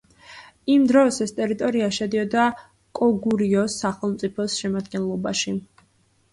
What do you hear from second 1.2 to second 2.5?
ეს ტერიტორია შედიოდა